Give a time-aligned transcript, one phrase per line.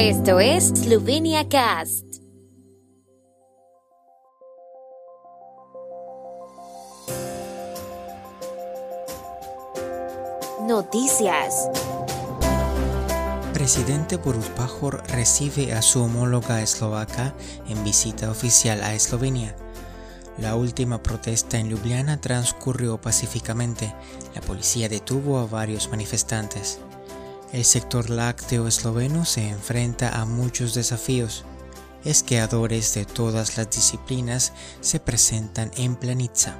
[0.00, 2.04] Esto es Slovenia Cast.
[10.68, 11.68] Noticias.
[13.52, 17.34] Presidente Borut Pajor recibe a su homóloga eslovaca
[17.68, 19.56] en visita oficial a Eslovenia.
[20.38, 23.92] La última protesta en Ljubljana transcurrió pacíficamente.
[24.36, 26.78] La policía detuvo a varios manifestantes.
[27.52, 31.44] El sector lácteo esloveno se enfrenta a muchos desafíos.
[32.04, 36.58] Esquiadores de todas las disciplinas se presentan en Planica.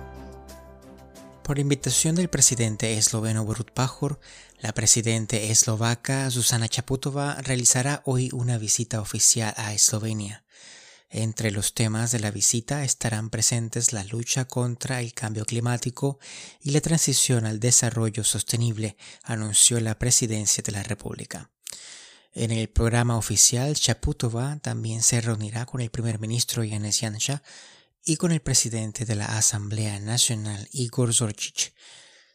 [1.43, 4.19] Por invitación del presidente esloveno Borut Pajor,
[4.61, 10.43] la presidente eslovaca Susana Chaputova realizará hoy una visita oficial a Eslovenia.
[11.11, 16.19] Entre los temas de la visita estarán presentes la lucha contra el cambio climático
[16.61, 21.51] y la transición al desarrollo sostenible, anunció la presidencia de la República.
[22.33, 27.43] En el programa oficial, Chaputova también se reunirá con el primer ministro Yanis Yansha
[28.05, 31.73] y con el presidente de la Asamblea Nacional Igor Zorchich.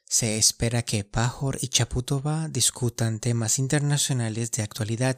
[0.03, 5.17] Se espera que Pajor y Chaputova discutan temas internacionales de actualidad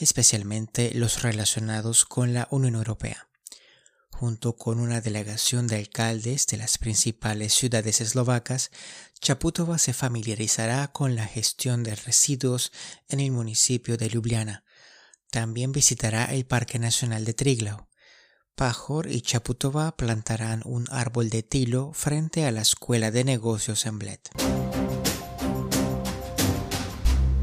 [0.00, 3.28] especialmente los relacionados con la Unión Europea.
[4.10, 8.70] Junto con una delegación de alcaldes de las principales ciudades eslovacas,
[9.20, 12.70] Chaputova se familiarizará con la gestión de residuos
[13.08, 14.64] en el municipio de Ljubljana.
[15.30, 17.88] También visitará el Parque Nacional de Triglau.
[18.54, 23.98] Pajor y Chaputova plantarán un árbol de tilo frente a la Escuela de Negocios en
[23.98, 24.20] Bled.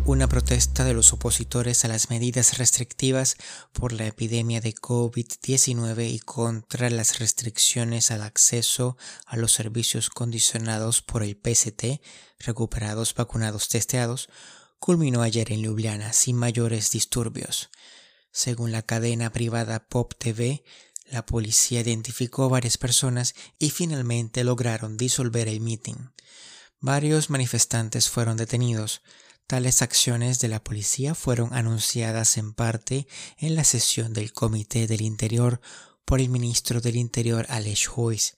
[0.08, 3.36] Una protesta de los opositores a las medidas restrictivas
[3.74, 11.02] por la epidemia de COVID-19 y contra las restricciones al acceso a los servicios condicionados
[11.02, 12.02] por el PST,
[12.40, 14.30] recuperados, vacunados, testeados,
[14.80, 17.70] culminó ayer en Ljubljana sin mayores disturbios.
[18.32, 20.64] Según la cadena privada Pop TV,
[21.08, 26.12] la policía identificó varias personas y finalmente lograron disolver el meeting.
[26.80, 29.02] Varios manifestantes fueron detenidos.
[29.48, 35.00] Tales acciones de la policía fueron anunciadas en parte en la sesión del Comité del
[35.00, 35.62] Interior
[36.04, 38.36] por el ministro del Interior Aleš Hojs.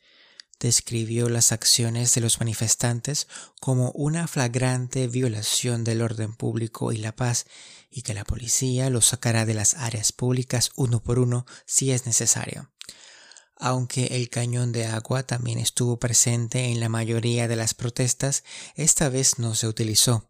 [0.59, 3.27] Describió las acciones de los manifestantes
[3.59, 7.47] como una flagrante violación del orden público y la paz
[7.89, 12.05] y que la policía los sacará de las áreas públicas uno por uno si es
[12.05, 12.71] necesario.
[13.55, 18.43] Aunque el cañón de agua también estuvo presente en la mayoría de las protestas,
[18.75, 20.29] esta vez no se utilizó.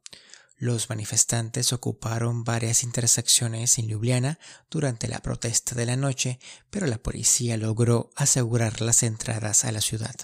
[0.59, 4.40] Los manifestantes ocuparon varias intersecciones en Ljubljana
[4.70, 6.38] durante la protesta de la noche,
[6.70, 10.16] pero la policía logró asegurar las entradas a la ciudad.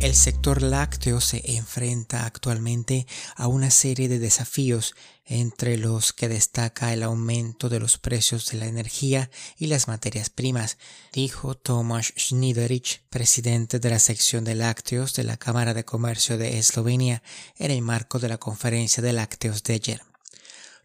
[0.00, 3.06] El sector lácteo se enfrenta actualmente
[3.36, 4.94] a una serie de desafíos,
[5.26, 10.30] entre los que destaca el aumento de los precios de la energía y las materias
[10.30, 10.78] primas,
[11.12, 16.58] dijo Tomasz Schniderich, presidente de la sección de lácteos de la Cámara de Comercio de
[16.58, 17.22] Eslovenia,
[17.58, 20.09] en el marco de la conferencia de lácteos de ayer.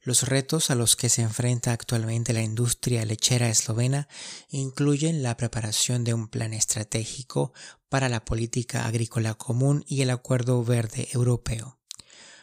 [0.05, 4.07] Los retos a los que se enfrenta actualmente la industria lechera eslovena
[4.49, 7.53] incluyen la preparación de un plan estratégico
[7.89, 11.79] para la política agrícola común y el Acuerdo Verde Europeo.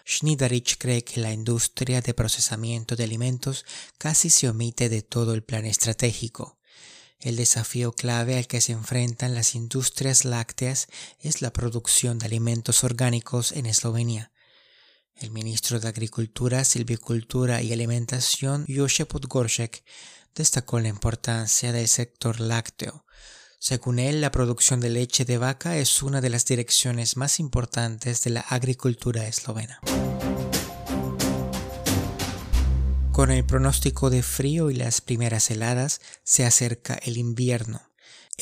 [0.04, 3.64] Schniderich cree que la industria de procesamiento de alimentos
[3.96, 6.58] casi se omite de todo el plan estratégico.
[7.20, 10.88] El desafío clave al que se enfrentan las industrias lácteas
[11.20, 14.31] es la producción de alimentos orgánicos en Eslovenia.
[15.22, 19.84] El ministro de Agricultura, Silvicultura y Alimentación, Josep Podgorshek,
[20.34, 23.04] destacó la importancia del sector lácteo.
[23.60, 28.24] Según él, la producción de leche de vaca es una de las direcciones más importantes
[28.24, 29.78] de la agricultura eslovena.
[33.12, 37.91] Con el pronóstico de frío y las primeras heladas, se acerca el invierno.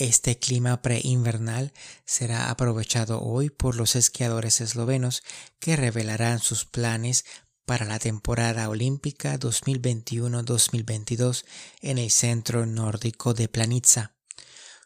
[0.00, 1.74] Este clima preinvernal
[2.06, 5.22] será aprovechado hoy por los esquiadores eslovenos
[5.58, 7.26] que revelarán sus planes
[7.66, 11.44] para la temporada olímpica 2021-2022
[11.82, 14.14] en el centro nórdico de Planica.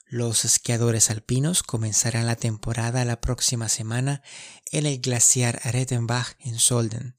[0.04, 4.20] Los esquiadores alpinos comenzarán la temporada la próxima semana
[4.72, 7.14] en el glaciar Rettenbach en Solden.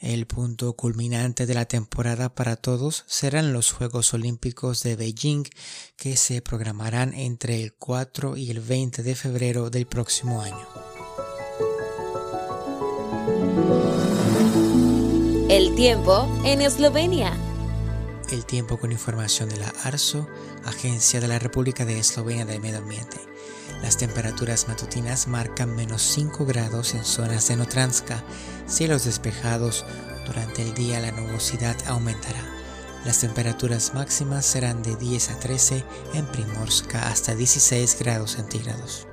[0.00, 5.42] El punto culminante de la temporada para todos serán los Juegos Olímpicos de Beijing
[5.96, 10.68] que se programarán entre el 4 y el 20 de febrero del próximo año.
[15.50, 17.36] El tiempo en Eslovenia.
[18.30, 20.28] El tiempo con información de la ARSO,
[20.64, 23.16] Agencia de la República de Eslovenia del Medio Ambiente.
[23.82, 28.22] Las temperaturas matutinas marcan menos 5 grados en zonas de Notranska,
[28.66, 29.84] cielos despejados
[30.28, 32.44] Durante el día la nubosidad aumentará.
[33.06, 39.07] Las temperaturas máximas serán de 10 a 13 en Primorska hasta 16 grados centígrados.